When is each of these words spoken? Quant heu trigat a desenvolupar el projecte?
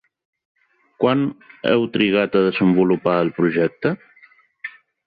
Quant 1.03 1.21
heu 1.73 1.85
trigat 1.99 2.41
a 2.41 2.45
desenvolupar 2.49 3.17
el 3.27 3.35
projecte? 3.41 3.97